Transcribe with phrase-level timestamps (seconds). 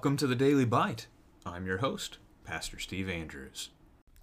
[0.00, 1.08] Welcome to the Daily Bite.
[1.44, 3.68] I'm your host, Pastor Steve Andrews.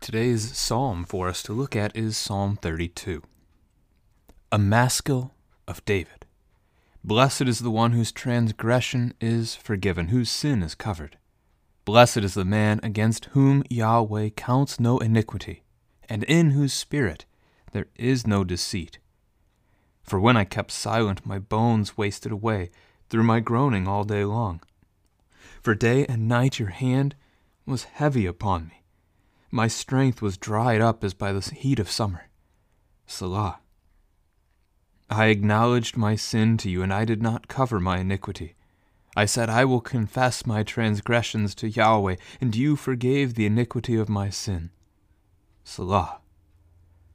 [0.01, 3.21] Today's psalm for us to look at is Psalm 32.
[4.49, 5.33] A maskil
[5.67, 6.25] of David.
[7.03, 11.17] Blessed is the one whose transgression is forgiven, whose sin is covered.
[11.83, 15.63] Blessed is the man against whom Yahweh counts no iniquity,
[16.07, 17.25] and in whose spirit
[17.73, 18.99] there is no deceit.
[20.01, 22.69] For when I kept silent, my bones wasted away
[23.09, 24.61] through my groaning all day long.
[25.61, 27.15] For day and night your hand
[27.65, 28.83] was heavy upon me.
[29.51, 32.29] My strength was dried up as by the heat of summer.
[33.05, 33.59] Selah.
[35.09, 38.55] I acknowledged my sin to you, and I did not cover my iniquity.
[39.15, 44.09] I said, I will confess my transgressions to Yahweh, and you forgave the iniquity of
[44.09, 44.69] my sin.
[45.63, 46.19] Selah.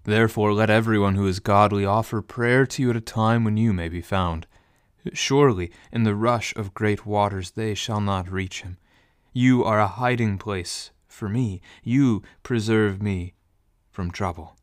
[0.05, 3.73] Therefore, let everyone who is godly offer prayer to you at a time when you
[3.73, 4.47] may be found.
[5.13, 8.79] Surely in the rush of great waters they shall not reach him.
[9.33, 11.61] You are a hiding place for me.
[11.85, 13.35] You preserve me
[13.91, 14.57] from trouble.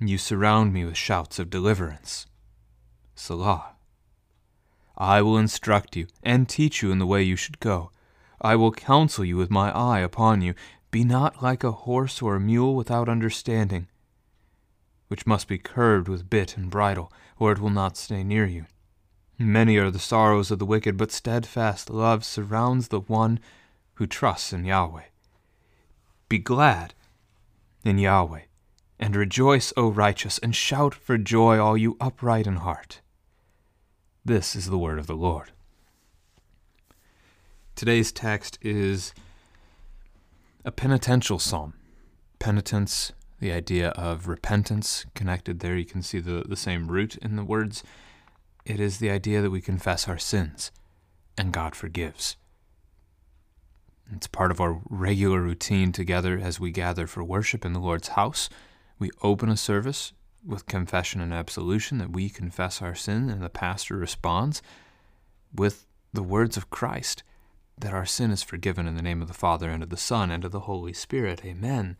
[0.00, 2.26] You surround me with shouts of deliverance.
[3.14, 3.74] Selah.
[4.96, 7.90] I will instruct you and teach you in the way you should go.
[8.40, 10.54] I will counsel you with my eye upon you.
[10.90, 13.88] Be not like a horse or a mule without understanding,
[15.08, 18.66] which must be curbed with bit and bridle, or it will not stay near you.
[19.38, 23.38] Many are the sorrows of the wicked, but steadfast love surrounds the one
[23.94, 25.04] who trusts in Yahweh.
[26.28, 26.94] Be glad
[27.84, 28.42] in Yahweh,
[29.00, 33.00] and rejoice, O righteous, and shout for joy, all you upright in heart.
[34.24, 35.50] This is the word of the Lord.
[37.74, 39.14] Today's text is
[40.64, 41.72] a penitential psalm.
[42.38, 45.76] Penitence, the idea of repentance, connected there.
[45.76, 47.82] You can see the, the same root in the words
[48.64, 50.70] it is the idea that we confess our sins
[51.38, 52.36] and God forgives.
[54.12, 58.08] It's part of our regular routine together as we gather for worship in the Lord's
[58.08, 58.50] house.
[59.00, 60.12] We open a service
[60.46, 64.62] with confession and absolution that we confess our sin, and the pastor responds
[65.54, 67.22] with the words of Christ
[67.78, 70.30] that our sin is forgiven in the name of the Father and of the Son
[70.30, 71.44] and of the Holy Spirit.
[71.44, 71.96] Amen.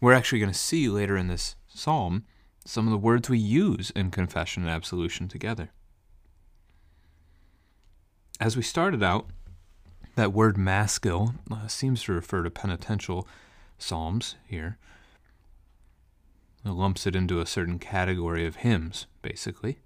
[0.00, 2.24] We're actually going to see later in this psalm
[2.64, 5.70] some of the words we use in confession and absolution together.
[8.40, 9.28] As we started out,
[10.16, 13.28] that word maskil uh, seems to refer to penitential
[13.78, 14.78] psalms here.
[16.64, 19.78] Lumps it into a certain category of hymns, basically.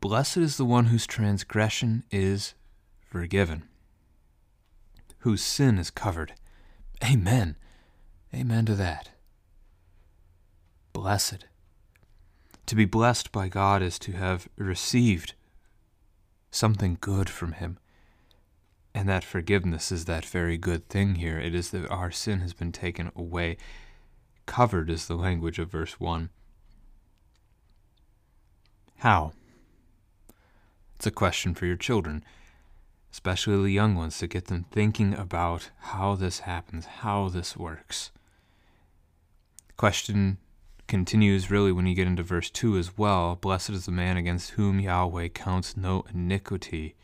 [0.00, 2.54] Blessed is the one whose transgression is
[3.02, 3.64] forgiven,
[5.18, 6.32] whose sin is covered.
[7.04, 7.56] Amen.
[8.34, 9.10] Amen to that.
[10.94, 11.44] Blessed.
[12.66, 15.34] To be blessed by God is to have received
[16.50, 17.78] something good from Him.
[18.94, 21.38] And that forgiveness is that very good thing here.
[21.38, 23.56] It is that our sin has been taken away.
[24.46, 26.30] Covered is the language of verse 1.
[28.98, 29.32] How?
[30.96, 32.22] It's a question for your children,
[33.12, 38.10] especially the young ones, to get them thinking about how this happens, how this works.
[39.68, 40.38] The Question
[40.88, 43.36] continues really when you get into verse 2 as well.
[43.36, 46.96] Blessed is the man against whom Yahweh counts no iniquity,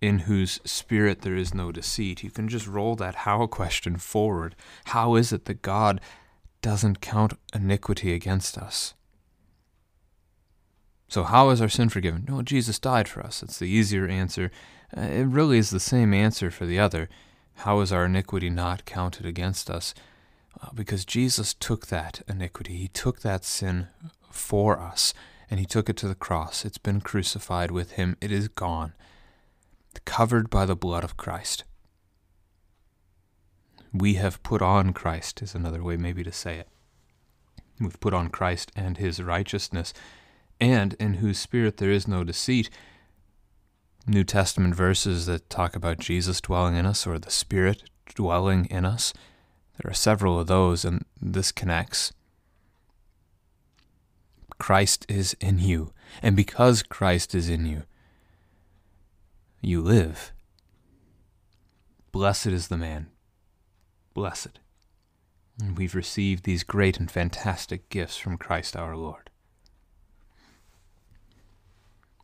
[0.00, 2.22] in whose spirit there is no deceit.
[2.22, 4.56] You can just roll that how question forward.
[4.86, 6.00] How is it that God
[6.62, 8.94] doesn't count iniquity against us?
[11.08, 12.24] So, how is our sin forgiven?
[12.28, 13.42] No, Jesus died for us.
[13.42, 14.52] It's the easier answer.
[14.96, 17.08] Uh, it really is the same answer for the other.
[17.56, 19.92] How is our iniquity not counted against us?
[20.62, 23.88] Uh, because Jesus took that iniquity, He took that sin
[24.30, 25.12] for us,
[25.50, 26.64] and He took it to the cross.
[26.64, 28.92] It's been crucified with Him, it is gone,
[30.04, 31.64] covered by the blood of Christ.
[33.92, 36.68] We have put on Christ, is another way maybe to say it.
[37.80, 39.92] We've put on Christ and His righteousness,
[40.60, 42.70] and in whose spirit there is no deceit.
[44.06, 47.84] New Testament verses that talk about Jesus dwelling in us or the Spirit
[48.14, 49.12] dwelling in us
[49.80, 52.12] there are several of those, and this connects.
[54.58, 55.92] Christ is in you,
[56.22, 57.84] and because Christ is in you,
[59.60, 60.32] you live.
[62.12, 63.08] Blessed is the man.
[64.14, 64.58] Blessed.
[65.60, 69.30] And we've received these great and fantastic gifts from Christ our Lord.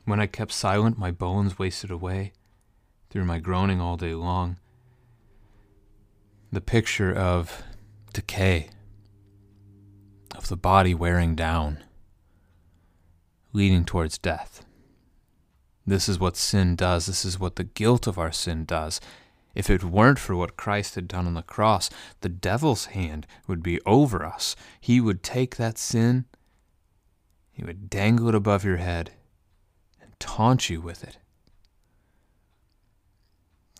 [0.04, 2.32] When I kept silent, my bones wasted away
[3.10, 4.58] through my groaning all day long.
[6.52, 7.62] The picture of
[8.12, 8.70] decay,
[10.34, 11.82] of the body wearing down,
[13.52, 14.65] leading towards death.
[15.86, 17.06] This is what sin does.
[17.06, 19.00] This is what the guilt of our sin does.
[19.54, 21.88] If it weren't for what Christ had done on the cross,
[22.20, 24.54] the devil's hand would be over us.
[24.80, 26.26] He would take that sin,
[27.52, 29.12] he would dangle it above your head,
[30.02, 31.16] and taunt you with it,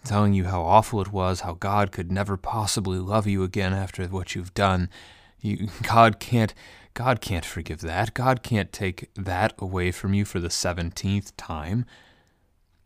[0.03, 4.07] telling you how awful it was, how God could never possibly love you again after
[4.07, 4.89] what you've done.
[5.41, 6.55] You, God can't
[6.97, 8.15] God can't forgive that.
[8.15, 11.85] God can't take that away from you for the 17th time.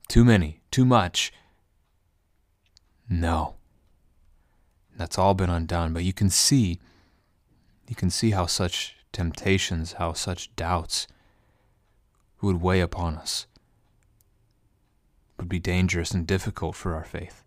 [0.08, 1.32] Too many, too much.
[3.08, 3.54] No.
[4.96, 6.80] That's all been undone, but you can see
[7.86, 11.06] you can see how such temptations, how such doubts
[12.42, 13.46] would weigh upon us,
[15.38, 17.44] would be dangerous and difficult for our faith.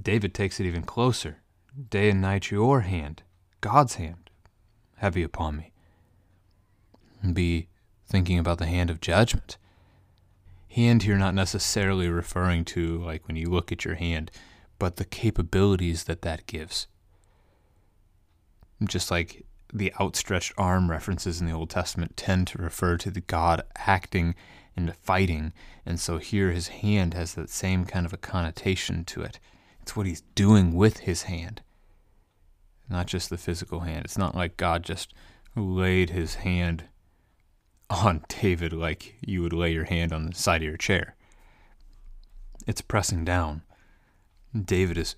[0.00, 1.38] David takes it even closer.
[1.88, 3.22] Day and night, your hand,
[3.66, 4.30] God's hand,
[4.98, 5.72] heavy upon me.
[7.20, 7.66] And be
[8.06, 9.58] thinking about the hand of judgment.
[10.68, 14.30] Hand here, not necessarily referring to like when you look at your hand,
[14.78, 16.86] but the capabilities that that gives.
[18.84, 23.20] Just like the outstretched arm references in the Old Testament tend to refer to the
[23.20, 24.36] God acting
[24.76, 25.52] and fighting,
[25.84, 29.40] and so here his hand has that same kind of a connotation to it.
[29.82, 31.62] It's what he's doing with his hand,
[32.88, 34.04] not just the physical hand.
[34.04, 35.12] It's not like God just
[35.54, 36.84] laid his hand
[37.88, 41.14] on David like you would lay your hand on the side of your chair.
[42.66, 43.62] It's pressing down.
[44.54, 45.16] David is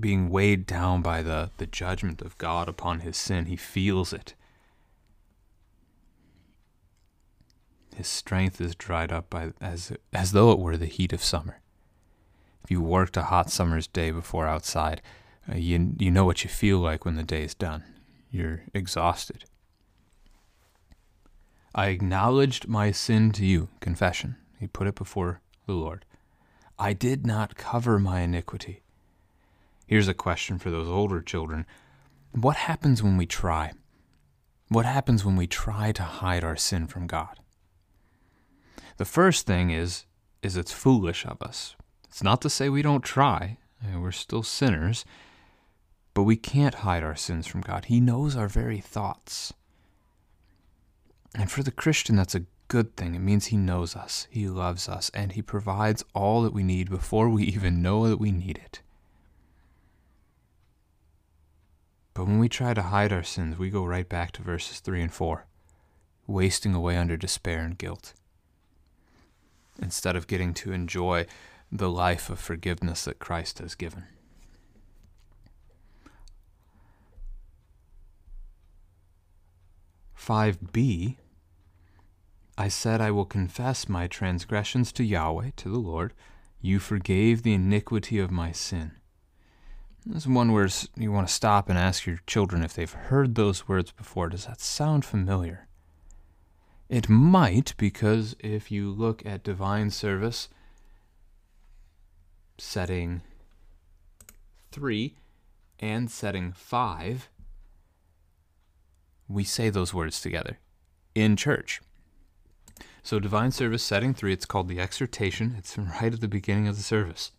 [0.00, 3.46] being weighed down by the, the judgment of God upon his sin.
[3.46, 4.34] He feels it.
[7.94, 11.60] His strength is dried up by, as, as though it were the heat of summer.
[12.62, 15.02] If you worked a hot summer's day before outside,
[15.50, 17.84] uh, you, you know what you feel like when the day is done.
[18.30, 19.44] You're exhausted.
[21.74, 24.36] I acknowledged my sin to you, confession.
[24.58, 26.04] He put it before the Lord.
[26.78, 28.82] I did not cover my iniquity.
[29.86, 31.66] Here's a question for those older children
[32.32, 33.72] What happens when we try?
[34.68, 37.40] What happens when we try to hide our sin from God?
[38.98, 40.04] The first thing is
[40.42, 41.74] is it's foolish of us.
[42.08, 43.58] It's not to say we don't try.
[43.96, 45.04] We're still sinners,
[46.14, 47.86] but we can't hide our sins from God.
[47.86, 49.52] He knows our very thoughts.
[51.34, 53.14] And for the Christian, that's a good thing.
[53.14, 56.90] It means He knows us, He loves us, and He provides all that we need
[56.90, 58.80] before we even know that we need it.
[62.14, 65.02] But when we try to hide our sins, we go right back to verses 3
[65.02, 65.46] and 4,
[66.26, 68.12] wasting away under despair and guilt,
[69.80, 71.26] instead of getting to enjoy
[71.70, 74.04] the life of forgiveness that Christ has given.
[80.18, 81.16] Five B
[82.58, 86.12] I said, I will confess my transgressions to Yahweh, to the Lord.
[86.60, 88.90] You forgave the iniquity of my sin.
[90.04, 93.36] This is one where you want to stop and ask your children if they've heard
[93.36, 94.28] those words before.
[94.28, 95.68] Does that sound familiar?
[96.88, 100.48] It might, because if you look at divine service,
[102.58, 103.22] setting
[104.72, 105.14] 3
[105.78, 107.30] and setting 5,
[109.28, 110.58] we say those words together
[111.14, 111.80] in church.
[113.02, 115.54] So, divine service setting 3, it's called the exhortation.
[115.56, 117.32] It's right at the beginning of the service.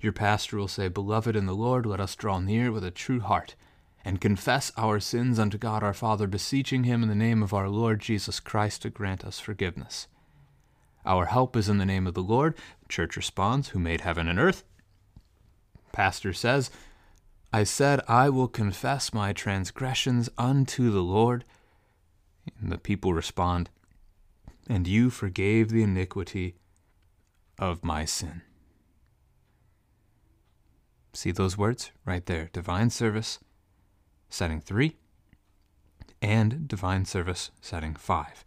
[0.00, 3.20] Your pastor will say, Beloved in the Lord, let us draw near with a true
[3.20, 3.54] heart
[4.04, 7.68] and confess our sins unto God our Father, beseeching him in the name of our
[7.68, 10.08] Lord Jesus Christ to grant us forgiveness.
[11.04, 12.56] Our help is in the name of the Lord.
[12.82, 14.64] The church responds, Who made heaven and earth?
[15.92, 16.70] Pastor says,
[17.52, 21.44] I said, I will confess my transgressions unto the Lord.
[22.60, 23.68] And the people respond,
[24.68, 26.56] And you forgave the iniquity
[27.58, 28.42] of my sin.
[31.12, 33.38] See those words right there divine service,
[34.30, 34.96] setting three,
[36.22, 38.46] and divine service, setting five.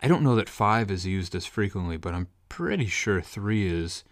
[0.00, 4.04] I don't know that five is used as frequently, but I'm pretty sure three is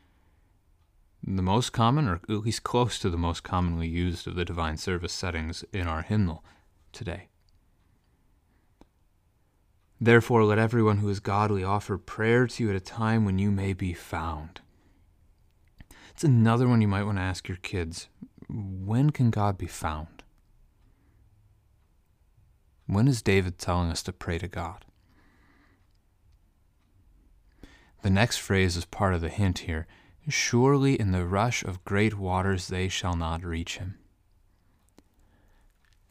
[1.23, 4.77] the most common, or at least close to the most commonly used of the divine
[4.77, 6.45] service settings in our hymnal
[6.93, 7.29] today.
[10.01, 13.51] Therefore, let everyone who is godly offer prayer to you at a time when you
[13.51, 14.61] may be found.
[16.11, 18.09] It's another one you might want to ask your kids
[18.49, 20.23] when can God be found?
[22.87, 24.85] When is David telling us to pray to God?
[28.03, 29.87] The next phrase is part of the hint here.
[30.29, 33.99] Surely in the rush of great waters they shall not reach him.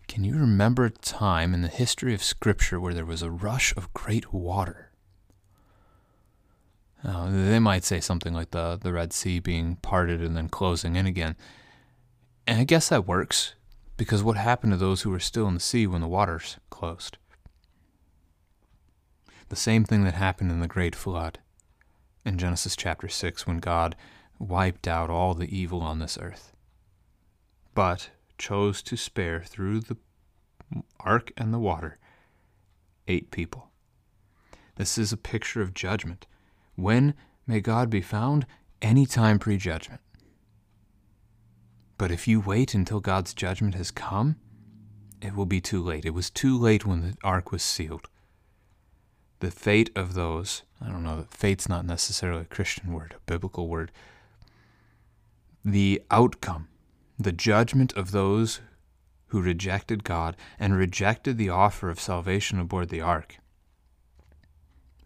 [0.08, 3.76] Can you remember a time in the history of Scripture where there was a rush
[3.76, 4.92] of great water?
[7.04, 10.96] Uh, they might say something like the, the Red Sea being parted and then closing
[10.96, 11.36] in again.
[12.48, 13.54] And I guess that works,
[13.98, 17.18] because what happened to those who were still in the sea when the waters closed?
[19.50, 21.40] The same thing that happened in the Great Flood
[22.26, 23.96] in Genesis chapter 6 when God
[24.40, 26.54] wiped out all the evil on this earth,
[27.74, 29.98] but chose to spare through the
[31.00, 31.98] ark and the water
[33.08, 33.70] eight people.
[34.76, 36.26] This is a picture of judgment.
[36.76, 37.14] When
[37.48, 38.46] may God be found?
[38.82, 40.02] Any Anytime prejudgment.
[41.98, 44.36] But if you wait until God's judgment has come,
[45.22, 46.06] it will be too late.
[46.06, 48.10] It was too late when the ark was sealed.
[49.40, 53.68] The fate of those, I don't know, fate's not necessarily a Christian word, a biblical
[53.68, 53.92] word.
[55.64, 56.68] The outcome,
[57.20, 58.62] the judgment of those
[59.28, 63.38] who rejected God and rejected the offer of salvation aboard the ark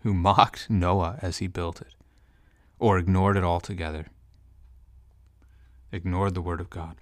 [0.01, 1.93] who mocked Noah as he built it,
[2.77, 4.07] or ignored it altogether,
[5.91, 6.95] ignored the word of God.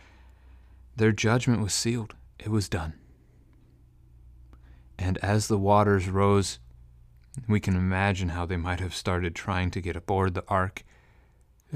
[0.96, 2.94] Their judgment was sealed, it was done.
[4.98, 6.58] And as the waters rose,
[7.48, 10.84] we can imagine how they might have started trying to get aboard the ark,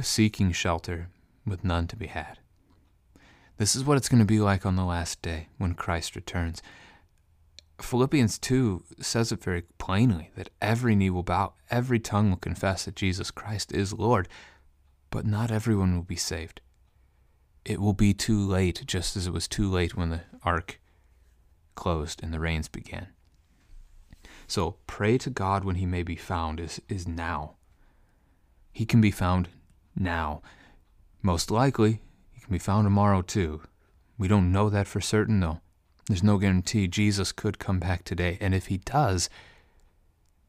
[0.02, 1.10] seeking shelter
[1.46, 2.40] with none to be had.
[3.58, 6.62] This is what it's going to be like on the last day when Christ returns.
[7.80, 12.86] Philippians 2 says it very plainly that every knee will bow, every tongue will confess
[12.86, 14.28] that Jesus Christ is Lord,
[15.10, 16.62] but not everyone will be saved.
[17.66, 20.80] It will be too late, just as it was too late when the ark
[21.76, 23.08] closed and the rains began.
[24.52, 27.56] So pray to God when he may be found is, is now.
[28.74, 29.48] He can be found
[29.96, 30.42] now.
[31.22, 32.02] Most likely,
[32.34, 33.62] he can be found tomorrow too.
[34.18, 35.62] We don't know that for certain, though.
[36.08, 39.30] There's no guarantee Jesus could come back today, and if he does,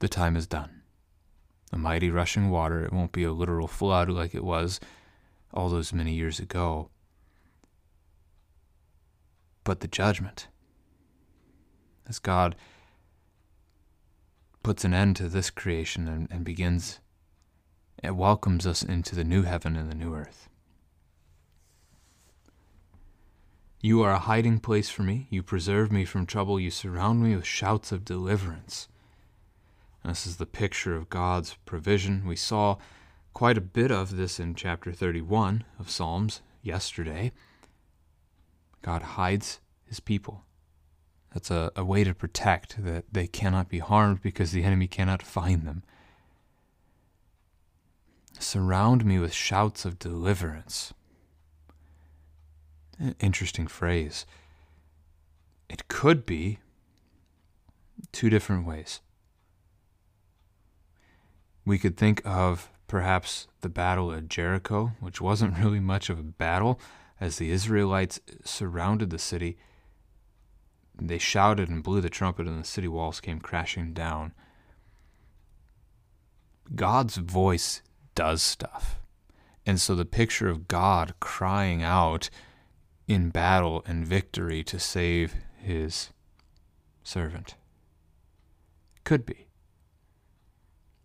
[0.00, 0.82] the time is done.
[1.72, 4.80] A mighty rushing water, it won't be a literal flood like it was
[5.54, 6.90] all those many years ago.
[9.62, 10.48] But the judgment,
[12.08, 12.56] as God
[14.62, 17.00] puts an end to this creation and, and begins,
[18.02, 20.48] it welcomes us into the new heaven and the new earth.
[23.80, 25.26] You are a hiding place for me.
[25.28, 26.60] You preserve me from trouble.
[26.60, 28.86] You surround me with shouts of deliverance.
[30.04, 32.24] And this is the picture of God's provision.
[32.26, 32.76] We saw
[33.34, 37.32] quite a bit of this in chapter 31 of Psalms yesterday.
[38.82, 40.44] God hides his people.
[41.34, 45.22] That's a, a way to protect that they cannot be harmed because the enemy cannot
[45.22, 45.82] find them.
[48.38, 50.92] Surround me with shouts of deliverance.
[53.20, 54.26] Interesting phrase.
[55.68, 56.58] It could be
[58.12, 59.00] two different ways.
[61.64, 66.22] We could think of perhaps the battle at Jericho, which wasn't really much of a
[66.22, 66.78] battle,
[67.20, 69.56] as the Israelites surrounded the city.
[71.06, 74.34] They shouted and blew the trumpet, and the city walls came crashing down.
[76.74, 77.82] God's voice
[78.14, 79.00] does stuff.
[79.66, 82.30] And so the picture of God crying out
[83.08, 86.10] in battle and victory to save his
[87.02, 87.56] servant.
[89.02, 89.48] Could be.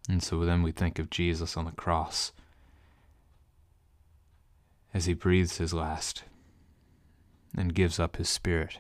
[0.08, 2.32] And so then we think of Jesus on the cross
[4.94, 6.24] as he breathes his last
[7.56, 8.80] and gives up his spirit.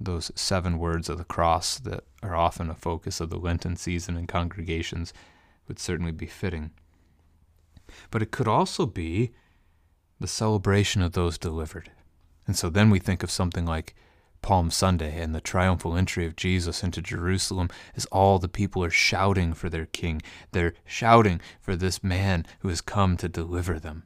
[0.00, 4.16] Those seven words of the cross that are often a focus of the Lenten season
[4.16, 5.12] in congregations
[5.68, 6.70] would certainly be fitting.
[8.10, 9.32] But it could also be
[10.20, 11.90] the celebration of those delivered.
[12.46, 13.94] And so then we think of something like
[14.42, 18.90] Palm Sunday and the triumphal entry of Jesus into Jerusalem as all the people are
[18.90, 20.22] shouting for their king.
[20.52, 24.04] They're shouting for this man who has come to deliver them.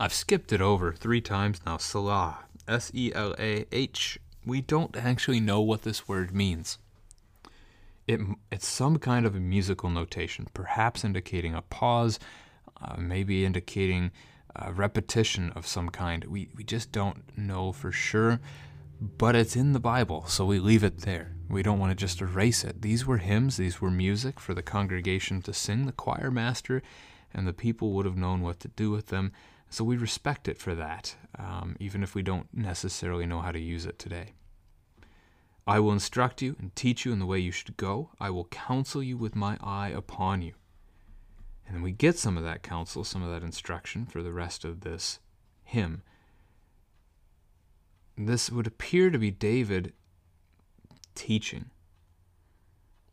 [0.00, 1.76] I've skipped it over three times now.
[1.76, 2.44] Selah.
[2.66, 4.18] S E L A H.
[4.44, 6.78] We don't actually know what this word means.
[8.06, 8.20] It,
[8.50, 12.18] it's some kind of a musical notation, perhaps indicating a pause,
[12.80, 14.10] uh, maybe indicating
[14.56, 16.24] a repetition of some kind.
[16.24, 18.40] We, we just don't know for sure,
[19.00, 21.34] but it's in the Bible, so we leave it there.
[21.48, 22.82] We don't want to just erase it.
[22.82, 25.86] These were hymns, these were music for the congregation to sing.
[25.86, 26.82] The choir master
[27.32, 29.32] and the people would have known what to do with them.
[29.72, 33.58] So we respect it for that, um, even if we don't necessarily know how to
[33.58, 34.34] use it today.
[35.66, 38.10] I will instruct you and teach you in the way you should go.
[38.20, 40.52] I will counsel you with my eye upon you.
[41.66, 44.80] And we get some of that counsel, some of that instruction for the rest of
[44.80, 45.20] this
[45.64, 46.02] hymn.
[48.18, 49.94] This would appear to be David
[51.14, 51.70] teaching.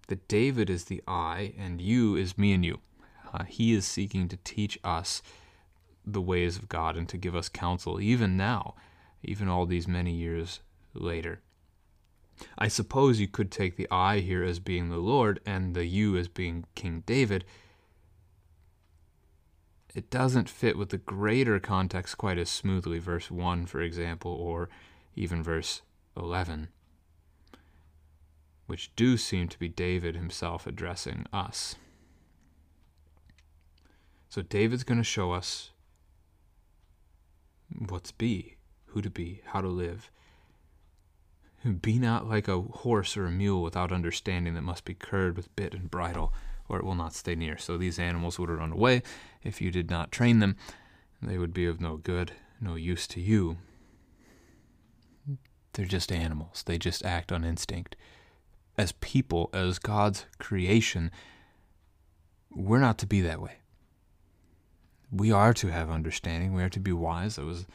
[0.07, 2.79] That David is the I and you is me and you.
[3.33, 5.21] Uh, he is seeking to teach us
[6.13, 8.75] the ways of God and to give us counsel, even now,
[9.23, 10.59] even all these many years
[10.93, 11.41] later.
[12.57, 16.17] I suppose you could take the I here as being the Lord and the you
[16.17, 17.43] as being King David.
[19.93, 24.69] It doesn't fit with the greater context quite as smoothly, verse 1, for example, or
[25.15, 25.81] even verse
[26.15, 26.69] 11,
[28.67, 31.75] which do seem to be David himself addressing us.
[34.29, 35.71] So David's going to show us
[37.77, 38.57] what to be,
[38.87, 40.11] who to be, how to live.
[41.81, 45.53] Be not like a horse or a mule without understanding that must be curbed with
[45.55, 46.33] bit and bridle,
[46.69, 47.57] or it will not stay near.
[47.57, 49.03] So these animals would run away
[49.43, 50.55] if you did not train them.
[51.21, 53.57] They would be of no good, no use to you.
[55.73, 56.63] They're just animals.
[56.65, 57.95] They just act on instinct.
[58.77, 61.11] As people, as God's creation,
[62.49, 63.57] we're not to be that way.
[65.11, 66.53] We are to have understanding.
[66.53, 67.35] We are to be wise.
[67.35, 67.65] That was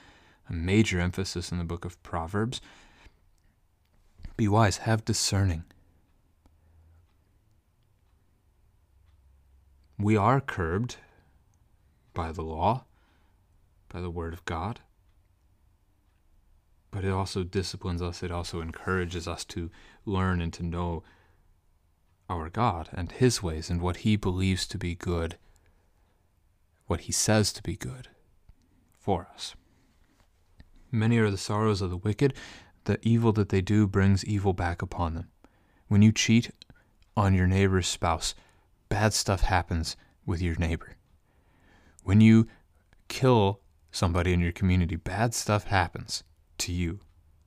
[0.48, 2.60] a major emphasis in the book of Proverbs.
[4.36, 5.64] Be wise, have discerning.
[9.98, 10.96] We are curbed
[12.12, 12.84] by the law,
[13.88, 14.80] by the word of God,
[16.90, 19.70] but it also disciplines us, it also encourages us to
[20.04, 21.04] learn and to know
[22.28, 25.36] our God and His ways and what He believes to be good,
[26.86, 28.08] what He says to be good
[28.98, 29.54] for us.
[30.90, 32.34] Many are the sorrows of the wicked,
[32.84, 35.28] the evil that they do brings evil back upon them.
[35.88, 36.50] When you cheat
[37.16, 38.34] on your neighbor's spouse,
[38.88, 40.96] bad stuff happens with your neighbor.
[42.02, 42.48] When you
[43.08, 46.24] kill somebody in your community, bad stuff happens
[46.58, 47.00] to you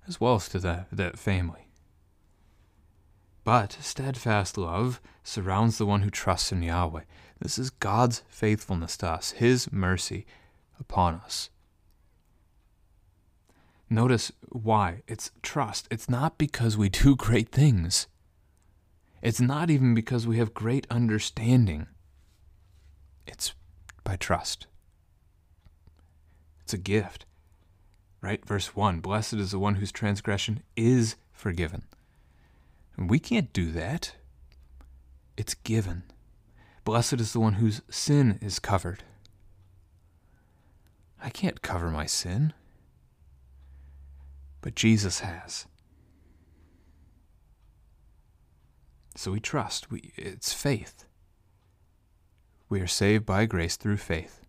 [0.08, 1.67] as well as to the, that family.
[3.48, 7.04] But steadfast love surrounds the one who trusts in Yahweh.
[7.40, 10.26] This is God's faithfulness to us, His mercy
[10.82, 11.50] upon us.
[13.90, 15.02] Notice why.
[15.08, 15.88] It's trust.
[15.90, 18.08] It's not because we do great things.
[19.22, 21.88] It's not even because we have great understanding.
[23.26, 23.54] It's
[24.04, 24.68] by trust.
[26.60, 27.26] It's a gift.
[28.20, 28.46] Right?
[28.46, 31.84] Verse 1 Blessed is the one whose transgression is forgiven.
[32.98, 34.14] We can't do that.
[35.38, 36.04] It's given.
[36.84, 39.04] Blessed is the one whose sin is covered.
[41.22, 42.54] I can't cover my sin
[44.68, 45.66] but Jesus has.
[49.16, 49.90] So we trust.
[49.90, 51.06] We, it's faith.
[52.68, 54.42] We are saved by grace through faith.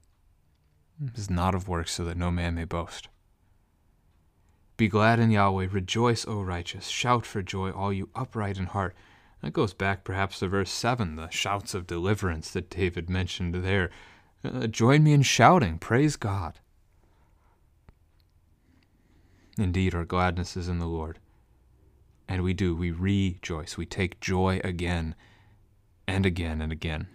[1.00, 3.06] It is not of works, so that no man may boast.
[4.78, 8.94] Be glad in Yahweh, rejoice, O righteous, shout for joy, all you upright in heart.
[9.42, 13.90] That goes back perhaps to verse 7, the shouts of deliverance that David mentioned there.
[14.44, 16.60] Uh, join me in shouting, praise God.
[19.58, 21.18] Indeed, our gladness is in the Lord.
[22.28, 25.16] And we do, we rejoice, we take joy again
[26.06, 27.08] and again and again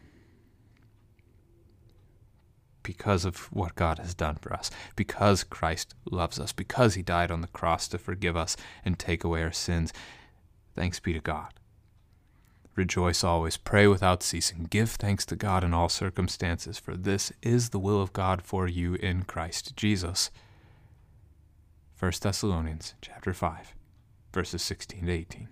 [2.83, 7.31] because of what God has done for us, because Christ loves us, because He died
[7.31, 9.93] on the cross to forgive us and take away our sins.
[10.75, 11.53] Thanks be to God.
[12.75, 17.69] Rejoice always, pray without ceasing, give thanks to God in all circumstances, for this is
[17.69, 20.31] the will of God for you in Christ Jesus.
[21.99, 23.75] 1 Thessalonians chapter 5,
[24.33, 25.47] verses 16 to 18.